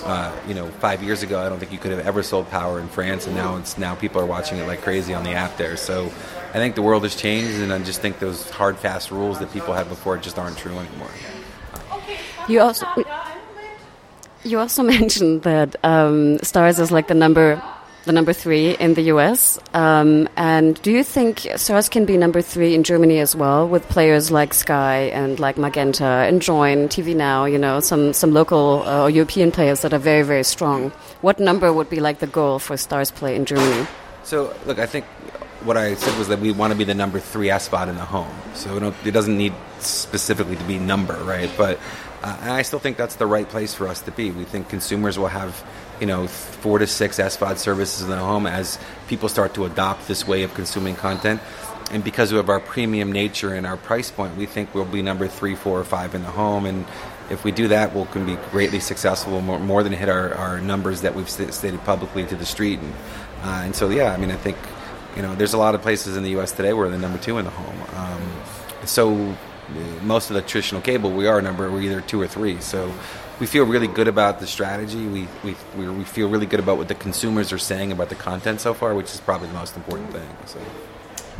Uh, 0.05 0.31
you 0.47 0.55
know, 0.55 0.69
five 0.73 1.03
years 1.03 1.23
ago, 1.23 1.41
I 1.45 1.49
don't 1.49 1.59
think 1.59 1.73
you 1.73 1.79
could 1.79 1.91
have 1.91 2.07
ever 2.07 2.23
sold 2.23 2.49
Power 2.51 2.79
in 2.79 2.87
France, 2.89 3.27
and 3.27 3.35
now 3.35 3.57
it's 3.57 3.79
now 3.79 3.95
people 3.95 4.21
are 4.21 4.27
watching 4.27 4.59
it 4.59 4.67
like 4.67 4.83
crazy 4.83 5.15
on 5.15 5.25
the 5.25 5.33
app 5.33 5.57
there. 5.57 5.77
So 5.77 6.13
I 6.57 6.59
think 6.59 6.75
the 6.75 6.81
world 6.81 7.03
has 7.03 7.15
changed, 7.15 7.61
and 7.61 7.71
I 7.71 7.79
just 7.81 8.01
think 8.01 8.19
those 8.19 8.49
hard, 8.49 8.79
fast 8.79 9.11
rules 9.11 9.41
that 9.41 9.53
people 9.53 9.75
had 9.75 9.91
before 9.91 10.17
just 10.17 10.39
aren't 10.39 10.57
true 10.57 10.73
anymore. 10.73 11.11
You 12.49 12.63
also 12.63 12.87
you 14.43 14.59
also 14.59 14.83
mentioned 14.97 15.43
that 15.43 15.77
um, 15.85 16.39
Starz 16.39 16.81
is 16.81 16.91
like 16.91 17.09
the 17.09 17.15
number 17.15 17.63
the 18.05 18.13
number 18.13 18.33
three 18.33 18.75
in 18.75 18.95
the 18.95 19.03
US. 19.13 19.59
Um, 19.75 20.31
and 20.39 20.81
do 20.81 20.93
you 20.93 21.05
think 21.05 21.41
Starz 21.61 21.91
can 21.91 22.07
be 22.07 22.17
number 22.17 22.41
three 22.41 22.75
in 22.75 22.85
Germany 22.85 23.19
as 23.19 23.37
well, 23.37 23.69
with 23.69 23.87
players 23.91 24.31
like 24.31 24.55
Sky 24.55 25.11
and 25.13 25.39
like 25.39 25.59
Magenta 25.59 26.07
and 26.07 26.41
Joyn, 26.41 26.89
TV 26.89 27.15
Now, 27.15 27.45
you 27.45 27.59
know, 27.59 27.81
some, 27.81 28.15
some 28.15 28.33
local 28.33 28.83
uh, 28.87 29.03
or 29.03 29.11
European 29.11 29.53
players 29.53 29.83
that 29.83 29.93
are 29.93 29.99
very, 29.99 30.23
very 30.23 30.45
strong? 30.45 30.91
What 31.21 31.39
number 31.39 31.71
would 31.71 31.91
be 31.91 32.01
like 32.01 32.21
the 32.21 32.27
goal 32.27 32.61
for 32.61 32.77
Starz 32.77 33.13
play 33.13 33.37
in 33.37 33.45
Germany? 33.45 33.87
So, 34.23 34.55
look, 34.67 34.79
I 34.79 34.87
think 34.87 35.05
what 35.67 35.77
I 35.77 35.95
said 35.95 36.17
was 36.19 36.29
that 36.29 36.39
we 36.39 36.53
want 36.53 36.73
to 36.73 36.79
be 36.79 36.85
the 36.85 36.95
number 36.95 37.19
three 37.19 37.49
SVOD 37.49 37.89
in 37.89 37.97
the 37.97 38.05
home. 38.05 38.33
So 38.55 38.95
it 39.05 39.11
doesn't 39.11 39.37
need 39.37 39.53
specifically 39.81 40.57
to 40.57 40.65
be 40.65 40.79
number, 40.79 41.15
right? 41.25 41.51
But 41.59 41.81
uh, 42.23 42.37
I 42.41 42.63
still 42.63 42.79
think 42.79 42.97
that's 42.97 43.17
the 43.17 43.27
right 43.27 43.49
place 43.49 43.75
for 43.75 43.89
us 43.89 44.01
to 44.03 44.13
be. 44.13 44.31
We 44.31 44.45
think 44.45 44.69
consumers 44.69 45.19
will 45.19 45.29
have, 45.29 45.63
you 46.01 46.07
know, 46.07 46.29
four 46.29 46.79
to 46.79 46.87
six 46.87 47.19
S 47.19 47.37
SVOD 47.37 47.59
services 47.59 48.03
in 48.03 48.11
the 48.11 48.17
home 48.17 48.47
as 48.47 48.79
people 49.09 49.29
start 49.29 49.55
to 49.55 49.65
adopt 49.65 50.09
this 50.09 50.27
way 50.27 50.45
of 50.45 50.55
consuming 50.55 50.95
content. 50.95 51.41
and 51.91 52.03
because 52.03 52.33
of 52.33 52.49
our 52.49 52.61
premium 52.61 53.13
nature 53.13 53.55
and 53.55 53.67
our 53.67 53.77
price 53.77 54.11
point, 54.11 54.37
we 54.37 54.47
think 54.47 54.75
we'll 54.75 54.85
be 54.85 55.03
number 55.03 55.29
three, 55.29 55.55
four, 55.55 55.79
or 55.79 55.85
five 55.85 56.15
in 56.15 56.23
the 56.23 56.31
home. 56.31 56.67
And 56.67 56.85
if 57.31 57.45
we 57.45 57.53
do 57.53 57.69
that, 57.69 57.95
we'll 57.95 58.07
can 58.07 58.27
be 58.27 58.37
greatly 58.51 58.81
successful, 58.81 59.41
more, 59.41 59.59
more 59.59 59.83
than 59.83 59.93
hit 59.93 60.09
our, 60.09 60.35
our 60.35 60.61
numbers 60.61 61.03
that 61.03 61.15
we've 61.15 61.31
stated 61.31 61.83
publicly 61.85 62.25
to 62.27 62.37
the 62.37 62.47
street. 62.47 62.81
And, 62.81 62.93
uh, 63.43 63.63
and 63.65 63.77
so, 63.77 63.89
yeah, 63.91 64.13
I 64.13 64.17
mean, 64.17 64.31
I 64.31 64.37
think 64.37 64.57
you 65.17 65.23
know, 65.23 65.35
there's 65.35 65.55
a 65.55 65.59
lot 65.59 65.75
of 65.75 65.83
places 65.83 66.17
in 66.17 66.23
the 66.23 66.31
U.S. 66.31 66.53
today 66.53 66.73
where 66.73 66.87
we're 66.87 66.93
the 66.93 66.99
number 66.99 67.19
two 67.19 67.39
in 67.39 67.45
the 67.45 67.51
home. 67.51 67.83
Um, 67.95 68.87
so 68.87 69.37
most 70.03 70.31
of 70.31 70.35
the 70.35 70.43
traditional 70.43 70.81
cable, 70.81 71.11
we 71.11 71.27
are 71.27 71.41
number, 71.43 71.71
we're 71.71 71.81
either 71.83 72.01
two 72.01 72.21
or 72.21 72.27
three. 72.27 72.61
So 72.61 72.93
we 73.41 73.47
feel 73.47 73.65
really 73.65 73.89
good 73.89 74.09
about 74.09 74.41
the 74.41 74.47
strategy. 74.47 75.07
We, 75.07 75.27
we, 75.43 75.57
we 75.75 76.05
feel 76.05 76.29
really 76.29 76.47
good 76.47 76.61
about 76.61 76.79
what 76.79 76.89
the 76.89 76.95
consumers 76.95 77.53
are 77.53 77.59
saying 77.59 77.93
about 77.93 78.09
the 78.09 78.15
content 78.15 78.61
so 78.61 78.75
far, 78.75 78.95
which 78.95 79.13
is 79.13 79.21
probably 79.21 79.49
the 79.49 79.55
most 79.55 79.77
important 79.77 80.13
thing. 80.13 80.29
So. 80.47 80.61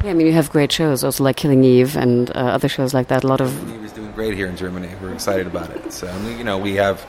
Yeah, 0.05 0.11
I 0.11 0.15
mean, 0.15 0.27
you 0.27 0.33
have 0.33 0.51
great 0.51 0.73
shows, 0.73 1.03
also 1.05 1.25
like 1.25 1.37
Killing 1.37 1.65
Eve 1.65 1.97
and 1.97 2.31
uh, 2.31 2.41
other 2.41 2.69
shows 2.69 2.93
like 2.93 3.09
that. 3.09 3.25
A 3.25 3.27
lot 3.27 3.41
of 3.41 3.51
Killing 3.51 3.75
Eve 3.75 3.85
is 3.85 3.93
doing 3.93 4.13
great 4.13 4.35
here 4.35 4.47
in 4.47 4.57
Germany. 4.57 4.91
We're 5.01 5.13
excited 5.13 5.47
about 5.47 5.71
it. 5.71 5.93
So, 5.93 6.07
I 6.07 6.19
mean, 6.21 6.39
you 6.39 6.45
know, 6.45 6.59
we 6.59 6.75
have 6.75 7.07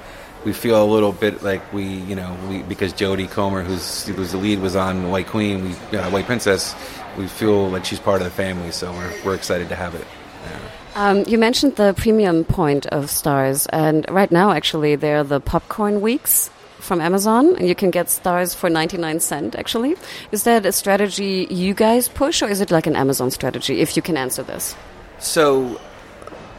we 0.47 0.53
feel 0.53 0.81
a 0.81 0.87
little 0.87 1.11
bit 1.11 1.43
like 1.43 1.61
we, 1.73 1.83
you 1.83 2.15
know, 2.15 2.33
we 2.49 2.63
because 2.63 2.93
Jodie 2.93 3.29
Comer, 3.29 3.63
who's 3.63 4.07
who's 4.07 4.31
the 4.31 4.37
lead, 4.37 4.59
was 4.61 4.77
on 4.77 5.11
White 5.11 5.27
Queen, 5.27 5.55
we 5.65 5.97
uh, 5.97 6.09
White 6.09 6.25
Princess. 6.25 6.73
We 7.17 7.27
feel 7.27 7.69
like 7.69 7.83
she's 7.83 7.99
part 7.99 8.21
of 8.21 8.25
the 8.25 8.31
family, 8.31 8.71
so 8.71 8.93
we're 8.93 9.13
we're 9.25 9.35
excited 9.35 9.67
to 9.67 9.75
have 9.75 9.93
it. 9.93 10.07
Yeah. 10.45 10.59
Um, 10.95 11.25
you 11.27 11.37
mentioned 11.37 11.75
the 11.75 11.93
premium 11.97 12.45
point 12.45 12.85
of 12.87 13.07
Starz, 13.07 13.67
and 13.73 14.05
right 14.09 14.31
now, 14.31 14.51
actually, 14.51 14.95
they're 14.95 15.25
the 15.25 15.41
popcorn 15.41 15.99
weeks 15.99 16.49
from 16.79 17.01
Amazon, 17.01 17.57
and 17.57 17.67
you 17.67 17.75
can 17.75 17.91
get 17.91 18.07
Starz 18.07 18.55
for 18.55 18.69
99 18.69 19.19
cent, 19.19 19.53
actually. 19.55 19.97
Is 20.31 20.43
that 20.43 20.65
a 20.65 20.71
strategy 20.71 21.45
you 21.49 21.73
guys 21.73 22.07
push, 22.07 22.41
or 22.41 22.47
is 22.47 22.61
it 22.61 22.71
like 22.71 22.87
an 22.87 22.95
Amazon 22.95 23.31
strategy, 23.31 23.81
if 23.81 23.97
you 23.97 24.01
can 24.01 24.15
answer 24.15 24.43
this? 24.43 24.75
So, 25.19 25.81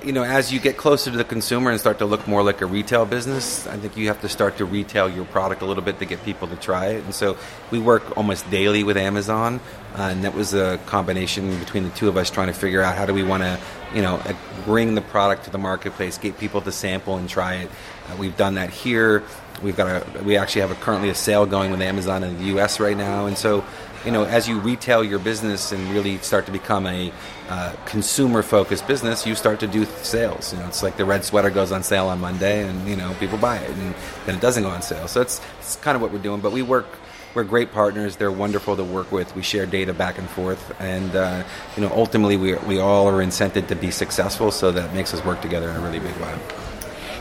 you 0.02 0.12
know, 0.12 0.22
as 0.22 0.52
you 0.52 0.60
get 0.60 0.76
closer 0.76 1.10
to 1.10 1.16
the 1.16 1.24
consumer 1.24 1.70
and 1.70 1.80
start 1.80 1.98
to 1.98 2.06
look 2.06 2.26
more 2.28 2.42
like 2.42 2.60
a 2.60 2.66
retail 2.66 3.04
business, 3.06 3.66
I 3.66 3.76
think 3.76 3.96
you 3.96 4.08
have 4.08 4.20
to 4.20 4.28
start 4.28 4.58
to 4.58 4.64
retail 4.64 5.08
your 5.08 5.24
product 5.26 5.62
a 5.62 5.66
little 5.66 5.82
bit 5.82 5.98
to 5.98 6.04
get 6.04 6.24
people 6.24 6.48
to 6.48 6.56
try 6.56 6.86
it. 6.86 7.04
And 7.04 7.14
so 7.14 7.36
we 7.70 7.78
work 7.78 8.16
almost 8.16 8.48
daily 8.50 8.84
with 8.84 8.96
Amazon, 8.96 9.60
uh, 9.94 10.02
and 10.02 10.24
that 10.24 10.34
was 10.34 10.54
a 10.54 10.78
combination 10.86 11.58
between 11.58 11.84
the 11.84 11.90
two 11.90 12.08
of 12.08 12.16
us 12.16 12.30
trying 12.30 12.48
to 12.48 12.52
figure 12.52 12.82
out 12.82 12.96
how 12.96 13.06
do 13.06 13.14
we 13.14 13.22
want 13.22 13.42
to, 13.42 13.58
you 13.94 14.02
know, 14.02 14.22
bring 14.64 14.94
the 14.94 15.00
product 15.00 15.44
to 15.44 15.50
the 15.50 15.58
marketplace, 15.58 16.18
get 16.18 16.38
people 16.38 16.60
to 16.60 16.72
sample 16.72 17.16
and 17.16 17.28
try 17.28 17.54
it. 17.56 17.70
Uh, 18.08 18.16
we've 18.16 18.36
done 18.36 18.54
that 18.54 18.70
here. 18.70 19.24
We've 19.62 19.76
got 19.76 19.88
a, 19.88 20.22
we 20.22 20.36
actually 20.36 20.60
have 20.60 20.70
a, 20.70 20.76
currently 20.76 21.08
a 21.08 21.14
sale 21.14 21.44
going 21.44 21.72
with 21.72 21.80
Amazon 21.80 22.22
in 22.22 22.38
the 22.38 22.44
U.S. 22.44 22.78
right 22.78 22.96
now, 22.96 23.26
and 23.26 23.36
so 23.36 23.64
you 24.04 24.10
know, 24.10 24.24
as 24.24 24.48
you 24.48 24.58
retail 24.58 25.02
your 25.02 25.18
business 25.18 25.72
and 25.72 25.90
really 25.90 26.18
start 26.18 26.46
to 26.46 26.52
become 26.52 26.86
a 26.86 27.12
uh, 27.48 27.74
consumer-focused 27.86 28.86
business, 28.86 29.26
you 29.26 29.34
start 29.34 29.60
to 29.60 29.66
do 29.66 29.84
sales. 30.02 30.52
You 30.52 30.60
know, 30.60 30.66
it's 30.66 30.82
like 30.82 30.96
the 30.96 31.04
red 31.04 31.24
sweater 31.24 31.50
goes 31.50 31.72
on 31.72 31.82
sale 31.82 32.08
on 32.08 32.20
Monday, 32.20 32.66
and 32.66 32.88
you 32.88 32.96
know, 32.96 33.14
people 33.18 33.38
buy 33.38 33.58
it, 33.58 33.70
and 33.70 33.94
then 34.26 34.34
it 34.36 34.40
doesn't 34.40 34.62
go 34.62 34.68
on 34.68 34.82
sale. 34.82 35.08
So 35.08 35.20
it's 35.20 35.40
it's 35.58 35.76
kind 35.76 35.96
of 35.96 36.02
what 36.02 36.12
we're 36.12 36.18
doing. 36.22 36.40
But 36.40 36.52
we 36.52 36.62
work. 36.62 36.86
We're 37.34 37.44
great 37.44 37.72
partners. 37.72 38.16
They're 38.16 38.32
wonderful 38.32 38.74
to 38.76 38.82
work 38.82 39.12
with. 39.12 39.36
We 39.36 39.42
share 39.42 39.66
data 39.66 39.92
back 39.92 40.18
and 40.18 40.28
forth, 40.28 40.74
and 40.80 41.14
uh, 41.14 41.44
you 41.76 41.82
know, 41.82 41.92
ultimately, 41.94 42.36
we 42.36 42.54
we 42.54 42.78
all 42.78 43.06
are 43.08 43.22
incented 43.24 43.68
to 43.68 43.76
be 43.76 43.90
successful. 43.90 44.50
So 44.50 44.72
that 44.72 44.94
makes 44.94 45.12
us 45.12 45.24
work 45.24 45.42
together 45.42 45.68
in 45.68 45.76
a 45.76 45.80
really 45.80 46.00
big 46.00 46.16
way. 46.16 46.34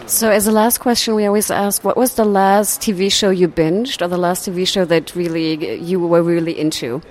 So, 0.08 0.32
as 0.32 0.48
a 0.48 0.54
last 0.54 0.80
question, 0.80 1.16
we 1.16 1.26
always 1.26 1.52
ask, 1.52 1.84
what 1.84 1.98
was 1.98 2.16
the 2.16 2.24
last 2.24 2.80
TV 2.80 3.12
show 3.12 3.30
you 3.30 3.50
binged, 3.50 4.02
or 4.02 4.08
the 4.08 4.18
last 4.18 4.48
TV 4.48 4.66
show 4.66 4.86
that 4.86 5.14
really 5.16 5.76
you 5.82 6.00
were 6.00 6.24
really 6.24 6.58
into? 6.58 7.02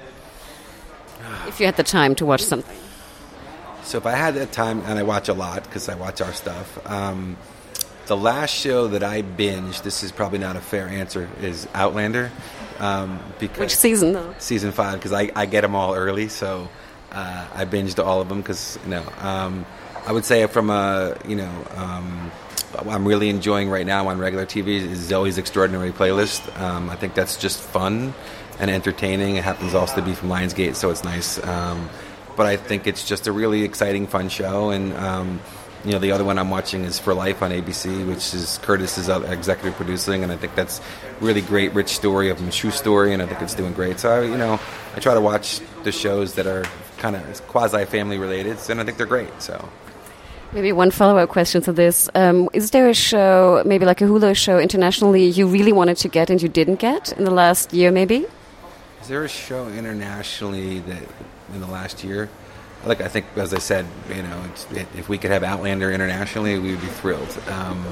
If 1.47 1.61
you 1.61 1.67
had 1.67 1.77
the 1.77 1.83
time 1.83 2.15
to 2.17 2.25
watch 2.25 2.43
something. 2.43 2.77
So, 3.83 3.99
if 3.99 4.07
I 4.07 4.13
had 4.13 4.35
the 4.35 4.47
time, 4.47 4.81
and 4.87 4.99
I 4.99 5.03
watch 5.03 5.29
a 5.29 5.35
lot 5.35 5.65
because 5.65 5.91
I 5.91 5.95
watch 5.95 6.23
our 6.23 6.33
stuff. 6.33 6.79
Um, 6.91 7.37
the 8.07 8.17
last 8.17 8.55
show 8.55 8.89
that 8.89 9.03
I 9.03 9.21
binged, 9.21 9.83
this 9.83 10.03
is 10.03 10.11
probably 10.11 10.39
not 10.39 10.57
a 10.57 10.61
fair 10.61 10.89
answer, 10.89 11.29
is 11.43 11.69
Outlander. 11.75 12.33
Um, 12.79 13.21
because 13.39 13.59
Which 13.59 13.77
season, 13.77 14.15
though? 14.15 14.35
Season 14.39 14.73
five, 14.73 14.95
because 14.95 15.13
I, 15.13 15.31
I 15.37 15.45
get 15.45 15.61
them 15.61 15.75
all 15.75 15.95
early, 15.95 16.29
so 16.29 16.71
uh, 17.13 17.47
I 17.55 17.67
binged 17.67 18.03
all 18.03 18.23
of 18.23 18.31
them. 18.31 18.41
Because 18.41 18.79
you 18.85 18.91
know, 18.91 19.05
um, 19.19 19.67
I 20.07 20.13
would 20.13 20.25
say 20.25 20.47
from 20.47 20.71
a 20.71 21.15
you 21.29 21.37
know 21.37 21.67
um, 21.75 22.31
I'm 22.79 23.07
really 23.07 23.29
enjoying 23.29 23.69
right 23.69 23.87
now 23.87 24.09
on 24.09 24.19
regular 24.19 24.47
TV 24.47 24.81
is 24.81 25.11
Zoey's 25.11 25.39
Extraordinary 25.39 25.93
Playlist. 25.93 26.59
Um, 26.61 26.91
I 26.91 26.97
think 26.97 27.15
that's 27.15 27.37
just 27.37 27.61
fun 27.61 28.15
and 28.59 28.71
entertaining. 28.71 29.37
It 29.37 29.45
happens 29.45 29.75
also 29.75 29.97
to 29.97 30.03
be 30.03 30.15
from 30.15 30.29
Lionsgate, 30.29 30.75
so 30.75 30.91
it's 30.91 31.05
nice. 31.05 31.43
Um, 31.47 31.89
but 32.37 32.47
I 32.47 32.57
think 32.57 32.87
it's 32.87 33.07
just 33.07 33.27
a 33.27 33.33
really 33.33 33.63
exciting, 33.63 34.07
fun 34.07 34.29
show. 34.29 34.71
And 34.71 34.93
um, 34.95 35.41
you 35.85 35.93
know, 35.93 35.99
the 35.99 36.11
other 36.13 36.25
one 36.25 36.39
I'm 36.39 36.51
watching 36.51 36.85
is 36.85 36.99
For 36.99 37.15
Life 37.15 37.43
on 37.43 37.51
ABC, 37.51 38.07
which 38.07 38.35
is 38.35 38.59
Curtis's 38.63 39.09
executive 39.09 39.75
producing, 39.75 40.23
and 40.23 40.33
I 40.33 40.37
think 40.37 40.55
that's 40.55 40.81
really 41.21 41.43
great, 41.43 41.73
rich 41.75 41.91
story 41.91 42.29
of 42.29 42.47
a 42.47 42.51
true 42.51 42.73
story, 42.73 43.13
and 43.13 43.23
I 43.23 43.27
think 43.27 43.41
it's 43.41 43.55
doing 43.55 43.73
great. 43.73 44.01
So 44.01 44.11
I, 44.11 44.25
you 44.25 44.37
know, 44.37 44.61
I 44.95 45.01
try 45.01 45.15
to 45.15 45.21
watch 45.21 45.61
the 45.85 45.93
shows 45.93 46.35
that 46.35 46.47
are 46.47 46.65
kind 46.99 47.17
of 47.17 47.47
quasi 47.47 47.85
family 47.85 48.19
related, 48.19 48.59
and 48.69 48.81
I 48.81 48.85
think 48.85 48.99
they're 48.99 49.07
great. 49.07 49.41
So. 49.41 49.69
Maybe 50.53 50.73
one 50.73 50.91
follow 50.91 51.19
up 51.19 51.29
question 51.29 51.61
to 51.63 51.73
this. 51.73 52.09
Um, 52.15 52.49
is 52.53 52.71
there 52.71 52.89
a 52.89 52.95
show, 52.95 53.63
maybe 53.67 53.85
like 53.85 54.01
a 54.01 54.05
Hulu 54.05 54.35
show 54.37 54.59
internationally, 54.59 55.25
you 55.27 55.47
really 55.47 55.73
wanted 55.73 55.97
to 55.99 56.09
get 56.09 56.31
and 56.31 56.41
you 56.41 56.49
didn't 56.49 56.77
get 56.77 57.13
in 57.13 57.25
the 57.25 57.31
last 57.31 57.73
year, 57.73 57.91
maybe? 57.91 58.27
Is 59.03 59.09
there 59.09 59.25
a 59.25 59.29
show 59.29 59.69
internationally 59.69 60.81
that 60.81 61.03
in 61.53 61.61
the 61.61 61.67
last 61.67 62.05
year? 62.05 62.29
Like 62.85 63.01
I 63.01 63.09
think, 63.09 63.27
as 63.37 63.53
I 63.53 63.59
said, 63.59 63.87
you 64.09 64.23
know, 64.23 64.45
it, 64.73 64.87
if 64.97 65.09
we 65.09 65.19
could 65.19 65.31
have 65.31 65.43
Outlander 65.43 65.91
internationally, 65.91 66.59
we 66.59 66.71
would 66.71 66.81
be 66.81 66.87
thrilled. 66.87 67.39
Um, 67.49 67.85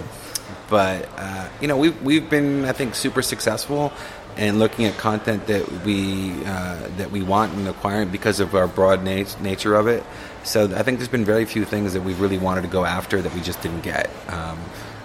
but 0.71 1.09
uh, 1.17 1.49
you 1.61 1.69
know, 1.69 1.77
we've 1.77 2.01
we've 2.03 2.31
been, 2.31 2.65
I 2.65 2.73
think, 2.73 2.95
super 2.95 3.23
successful 3.23 3.93
and 4.37 4.59
looking 4.59 4.85
at 4.85 4.97
content 4.99 5.47
that 5.47 5.69
we 5.85 6.33
uh, 6.45 6.89
that 6.97 7.11
we 7.11 7.23
want 7.23 7.53
and 7.55 7.69
acquiring 7.69 8.09
because 8.11 8.41
of 8.41 8.55
our 8.55 8.67
broad 8.67 9.05
nat- 9.05 9.41
nature 9.41 9.75
of 9.75 9.87
it. 9.87 10.03
So 10.43 10.65
I 10.77 10.83
think 10.83 10.99
there's 10.99 11.09
been 11.09 11.25
very 11.25 11.45
few 11.45 11.65
things 11.65 11.95
that 11.95 12.03
we 12.03 12.15
really 12.15 12.39
wanted 12.39 12.63
to 12.63 12.69
go 12.69 12.85
after 12.85 13.23
that 13.23 13.35
we 13.35 13.41
just 13.41 13.63
didn't 13.63 13.83
get. 13.83 14.11
Um, 14.29 14.59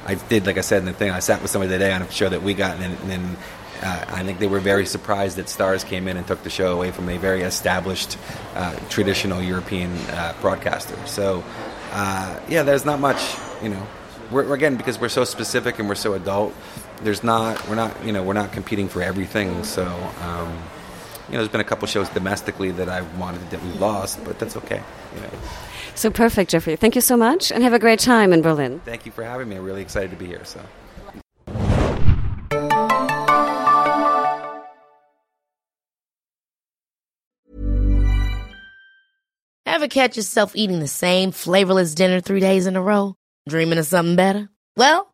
I 0.05 0.15
did, 0.15 0.48
like 0.48 0.57
I 0.57 0.62
said 0.62 0.79
in 0.79 0.86
the 0.86 0.93
thing, 0.93 1.12
I 1.12 1.19
sat 1.19 1.41
with 1.41 1.51
somebody 1.51 1.71
today 1.71 1.93
on 1.93 2.01
a 2.01 2.12
show 2.12 2.27
that 2.27 2.41
we 2.41 2.55
got, 2.55 2.79
and, 2.79 3.12
and 3.12 3.38
uh, 3.83 4.05
I 4.09 4.24
think 4.24 4.39
they 4.39 4.48
were 4.48 4.59
very 4.59 4.86
surprised 4.86 5.38
that 5.38 5.45
Starz 5.45 5.86
came 5.86 6.07
in 6.07 6.17
and 6.17 6.25
took 6.25 6.41
the 6.43 6.50
show 6.50 6.74
away 6.74 6.91
from 6.91 7.07
a 7.09 7.17
very 7.17 7.43
established, 7.43 8.17
uh, 8.55 8.75
traditional 8.89 9.41
European 9.41 9.95
uh, 10.09 10.33
broadcaster. 10.41 10.98
So, 11.05 11.43
uh, 11.91 12.39
yeah, 12.50 12.63
there's 12.63 12.86
not 12.86 13.00
much, 13.00 13.36
you 13.62 13.69
know. 13.69 13.88
We're, 14.31 14.51
again, 14.53 14.75
because 14.75 15.00
we're 15.00 15.09
so 15.09 15.24
specific 15.24 15.79
and 15.79 15.88
we're 15.88 15.95
so 15.95 16.13
adult, 16.13 16.53
there's 17.03 17.24
not, 17.24 17.68
we're 17.68 17.75
not, 17.75 18.03
you 18.06 18.12
know, 18.12 18.24
we're 18.24 18.34
not 18.34 18.51
competing 18.51 18.88
for 18.88 19.01
everything. 19.01 19.63
So, 19.63 19.86
um, 20.22 20.51
you 21.27 21.34
know, 21.34 21.39
there's 21.39 21.50
been 21.50 21.62
a 21.62 21.65
couple 21.65 21.88
shows 21.88 22.10
domestically 22.10 22.72
that 22.72 22.89
I 22.89 23.01
wanted 23.18 23.50
that 23.51 23.63
we 23.63 23.70
lost, 23.74 24.24
but 24.24 24.39
that's 24.39 24.58
okay. 24.58 24.82
You 25.15 25.22
know. 25.22 25.29
So 25.96 26.10
perfect, 26.10 26.51
Jeffrey. 26.51 26.75
Thank 26.75 26.96
you 26.96 27.01
so 27.01 27.18
much, 27.18 27.51
and 27.51 27.63
have 27.63 27.74
a 27.74 27.79
great 27.79 28.00
time 28.00 28.34
in 28.34 28.41
Berlin. 28.41 28.82
Thank 28.86 29.06
you 29.06 29.12
for 29.12 29.24
having 29.24 29.50
me. 29.50 29.58
I'm 29.58 29.63
really 29.63 29.82
excited 29.82 30.12
to 30.12 30.18
be 30.18 30.25
here. 30.25 30.44
So. 30.46 30.62
Ever 39.65 39.88
catch 39.88 40.18
yourself 40.18 40.56
eating 40.56 40.79
the 40.79 40.88
same 40.88 41.32
flavorless 41.32 41.94
dinner 41.96 42.20
three 42.20 42.41
days 42.41 42.65
in 42.65 42.75
a 42.75 42.82
row? 42.82 43.15
Dreaming 43.48 43.77
of 43.77 43.86
something 43.86 44.15
better? 44.18 44.50
Well, 44.75 45.13